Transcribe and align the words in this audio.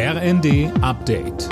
RND 0.00 0.70
Update. 0.80 1.48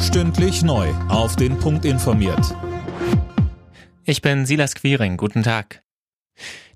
Stündlich 0.00 0.62
neu. 0.62 0.88
Auf 1.10 1.36
den 1.36 1.58
Punkt 1.58 1.84
informiert. 1.84 2.56
Ich 4.04 4.22
bin 4.22 4.46
Silas 4.46 4.74
Quiring. 4.74 5.18
Guten 5.18 5.42
Tag. 5.42 5.82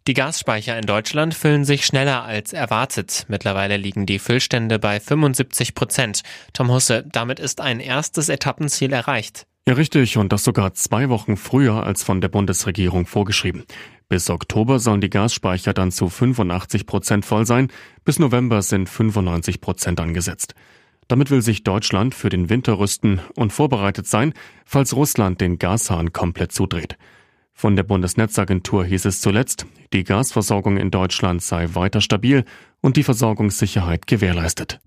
Die 0.06 0.12
Gasspeicher 0.12 0.76
in 0.78 0.84
Deutschland 0.84 1.32
füllen 1.32 1.64
sich 1.64 1.86
schneller 1.86 2.24
als 2.24 2.52
erwartet. 2.52 3.24
Mittlerweile 3.28 3.78
liegen 3.78 4.04
die 4.04 4.18
Füllstände 4.18 4.78
bei 4.78 5.00
75 5.00 5.74
Prozent. 5.74 6.20
Tom 6.52 6.70
Husse, 6.70 7.06
damit 7.10 7.40
ist 7.40 7.62
ein 7.62 7.80
erstes 7.80 8.28
Etappenziel 8.28 8.92
erreicht. 8.92 9.46
Ja, 9.66 9.74
richtig. 9.74 10.18
Und 10.18 10.32
das 10.32 10.44
sogar 10.44 10.74
zwei 10.74 11.08
Wochen 11.08 11.36
früher 11.36 11.84
als 11.84 12.02
von 12.02 12.20
der 12.20 12.28
Bundesregierung 12.28 13.06
vorgeschrieben. 13.06 13.64
Bis 14.08 14.28
Oktober 14.28 14.78
sollen 14.78 15.00
die 15.00 15.08
Gasspeicher 15.08 15.72
dann 15.72 15.90
zu 15.90 16.08
85 16.10 16.86
Prozent 16.86 17.24
voll 17.24 17.46
sein. 17.46 17.68
Bis 18.04 18.18
November 18.18 18.60
sind 18.60 18.88
95 18.88 19.62
Prozent 19.62 20.00
angesetzt. 20.00 20.54
Damit 21.08 21.30
will 21.30 21.42
sich 21.42 21.64
Deutschland 21.64 22.14
für 22.14 22.28
den 22.28 22.50
Winter 22.50 22.78
rüsten 22.78 23.20
und 23.36 23.52
vorbereitet 23.52 24.06
sein, 24.06 24.34
falls 24.64 24.94
Russland 24.94 25.40
den 25.40 25.58
Gashahn 25.58 26.12
komplett 26.12 26.52
zudreht. 26.52 26.98
Von 27.52 27.76
der 27.76 27.84
Bundesnetzagentur 27.84 28.84
hieß 28.84 29.04
es 29.04 29.20
zuletzt, 29.20 29.66
die 29.92 30.04
Gasversorgung 30.04 30.76
in 30.76 30.90
Deutschland 30.90 31.40
sei 31.40 31.68
weiter 31.74 32.00
stabil 32.00 32.44
und 32.80 32.96
die 32.96 33.04
Versorgungssicherheit 33.04 34.06
gewährleistet. 34.06 34.80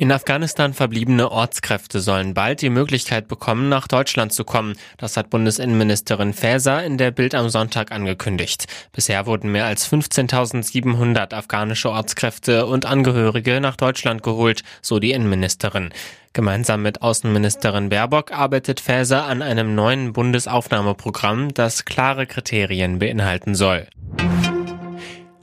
In 0.00 0.12
Afghanistan 0.12 0.72
verbliebene 0.72 1.30
Ortskräfte 1.30 2.00
sollen 2.00 2.32
bald 2.32 2.62
die 2.62 2.70
Möglichkeit 2.70 3.28
bekommen, 3.28 3.68
nach 3.68 3.86
Deutschland 3.86 4.32
zu 4.32 4.44
kommen. 4.44 4.76
Das 4.96 5.18
hat 5.18 5.28
Bundesinnenministerin 5.28 6.32
Faeser 6.32 6.82
in 6.82 6.96
der 6.96 7.10
Bild 7.10 7.34
am 7.34 7.50
Sonntag 7.50 7.92
angekündigt. 7.92 8.64
Bisher 8.92 9.26
wurden 9.26 9.52
mehr 9.52 9.66
als 9.66 9.86
15.700 9.92 11.34
afghanische 11.34 11.90
Ortskräfte 11.90 12.64
und 12.64 12.86
Angehörige 12.86 13.60
nach 13.60 13.76
Deutschland 13.76 14.22
geholt, 14.22 14.62
so 14.80 15.00
die 15.00 15.12
Innenministerin. 15.12 15.90
Gemeinsam 16.32 16.80
mit 16.80 17.02
Außenministerin 17.02 17.90
Baerbock 17.90 18.32
arbeitet 18.32 18.80
Faeser 18.80 19.26
an 19.26 19.42
einem 19.42 19.74
neuen 19.74 20.14
Bundesaufnahmeprogramm, 20.14 21.52
das 21.52 21.84
klare 21.84 22.26
Kriterien 22.26 23.00
beinhalten 23.00 23.54
soll. 23.54 23.86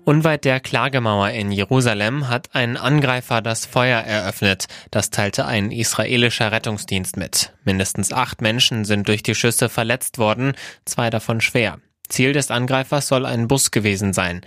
Unweit 0.08 0.46
der 0.46 0.62
Klagemauer 0.62 1.32
in 1.32 1.52
Jerusalem 1.52 2.30
hat 2.30 2.56
ein 2.56 2.78
Angreifer 2.78 3.42
das 3.42 3.66
Feuer 3.66 4.00
eröffnet. 4.00 4.68
Das 4.90 5.10
teilte 5.10 5.46
ein 5.46 5.70
israelischer 5.70 6.50
Rettungsdienst 6.50 7.18
mit. 7.18 7.52
Mindestens 7.66 8.14
acht 8.14 8.40
Menschen 8.42 8.86
sind 8.86 9.10
durch 9.10 9.22
die 9.22 9.36
Schüsse 9.36 9.68
verletzt 9.68 10.18
worden, 10.18 10.54
zwei 10.86 11.10
davon 11.10 11.42
schwer. 11.42 11.80
Ziel 12.08 12.32
des 12.32 12.52
Angreifers 12.52 13.10
soll 13.10 13.26
ein 13.26 13.50
Bus 13.50 13.72
gewesen 13.72 14.14
sein. 14.14 14.40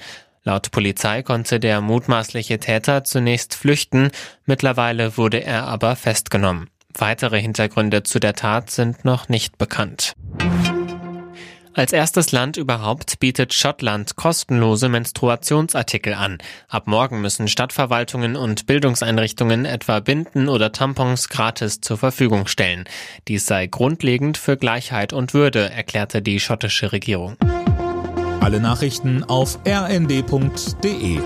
Laut 0.44 0.70
Polizei 0.70 1.22
konnte 1.22 1.60
der 1.60 1.82
mutmaßliche 1.82 2.58
Täter 2.58 3.04
zunächst 3.04 3.54
flüchten, 3.54 4.12
mittlerweile 4.46 5.18
wurde 5.18 5.44
er 5.44 5.64
aber 5.64 5.94
festgenommen. 5.94 6.70
Weitere 6.96 7.38
Hintergründe 7.38 8.02
zu 8.02 8.18
der 8.18 8.32
Tat 8.32 8.70
sind 8.70 9.04
noch 9.04 9.28
nicht 9.28 9.58
bekannt. 9.58 10.14
Als 11.80 11.94
erstes 11.94 12.30
Land 12.30 12.58
überhaupt 12.58 13.20
bietet 13.20 13.54
Schottland 13.54 14.14
kostenlose 14.14 14.90
Menstruationsartikel 14.90 16.12
an. 16.12 16.36
Ab 16.68 16.86
morgen 16.86 17.22
müssen 17.22 17.48
Stadtverwaltungen 17.48 18.36
und 18.36 18.66
Bildungseinrichtungen 18.66 19.64
etwa 19.64 20.00
Binden 20.00 20.50
oder 20.50 20.72
Tampons 20.72 21.30
gratis 21.30 21.80
zur 21.80 21.96
Verfügung 21.96 22.48
stellen. 22.48 22.84
Dies 23.28 23.46
sei 23.46 23.66
grundlegend 23.66 24.36
für 24.36 24.58
Gleichheit 24.58 25.14
und 25.14 25.32
Würde, 25.32 25.70
erklärte 25.70 26.20
die 26.20 26.38
schottische 26.38 26.92
Regierung. 26.92 27.38
Alle 28.40 28.60
Nachrichten 28.60 29.24
auf 29.24 29.58
rnd.de 29.66 31.20